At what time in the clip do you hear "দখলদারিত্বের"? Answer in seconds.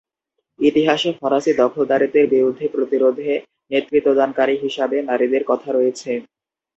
1.61-2.25